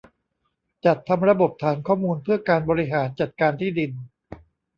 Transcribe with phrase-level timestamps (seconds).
[0.85, 3.91] จัดทำระบบฐานข้อมูลเพื่อการบริหารจัดการที่ดิน